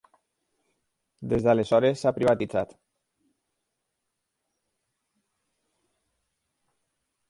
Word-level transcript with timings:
Des 1.33 1.45
d'aleshores 1.47 2.01
s'ha 2.07 2.13
privatitzat. 2.17 2.73